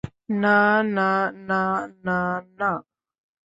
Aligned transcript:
না, 0.41 0.57
না, 0.95 1.09
না, 1.49 1.61
না, 2.05 2.17
না! 2.59 2.69